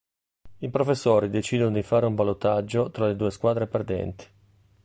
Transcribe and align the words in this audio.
I 0.57 0.69
professori 0.71 1.29
decidono 1.29 1.75
di 1.75 1.83
fare 1.83 2.07
un 2.07 2.15
ballottaggio 2.15 2.89
tra 2.89 3.05
le 3.05 3.15
due 3.15 3.29
squadre 3.29 3.67
perdenti. 3.67 4.25